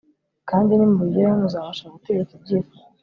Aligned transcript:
kandi 0.49 0.71
nimubigeraho 0.73 1.37
muzabasha 1.41 1.93
gutegeka 1.93 2.31
ibyifuzo 2.37 2.77